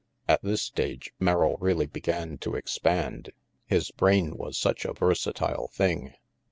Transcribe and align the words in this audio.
At 0.27 0.41
this 0.41 0.63
stage, 0.63 1.13
Merrill 1.19 1.57
really 1.59 1.85
began 1.85 2.39
to 2.39 2.55
expand. 2.55 3.29
His 3.67 3.91
brain 3.91 4.35
was 4.35 4.57
such 4.57 4.83
a 4.83 4.93
versatile 4.93 5.67
thing. 5.73 6.15